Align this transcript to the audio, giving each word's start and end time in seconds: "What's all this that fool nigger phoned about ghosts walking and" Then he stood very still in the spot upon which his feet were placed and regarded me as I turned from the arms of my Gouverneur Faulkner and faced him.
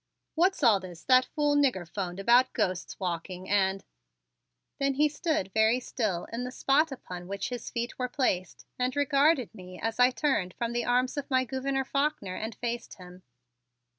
"What's 0.33 0.63
all 0.63 0.79
this 0.79 1.03
that 1.03 1.25
fool 1.35 1.55
nigger 1.55 1.87
phoned 1.87 2.19
about 2.19 2.53
ghosts 2.53 2.99
walking 2.99 3.47
and" 3.47 3.83
Then 4.79 4.95
he 4.95 5.07
stood 5.07 5.51
very 5.53 5.79
still 5.79 6.25
in 6.33 6.43
the 6.43 6.49
spot 6.49 6.91
upon 6.91 7.27
which 7.27 7.49
his 7.49 7.69
feet 7.69 7.99
were 7.99 8.09
placed 8.09 8.65
and 8.79 8.95
regarded 8.95 9.53
me 9.53 9.79
as 9.79 9.99
I 9.99 10.09
turned 10.09 10.55
from 10.55 10.73
the 10.73 10.85
arms 10.85 11.17
of 11.17 11.29
my 11.29 11.45
Gouverneur 11.45 11.85
Faulkner 11.85 12.33
and 12.33 12.55
faced 12.55 12.95
him. 12.95 13.21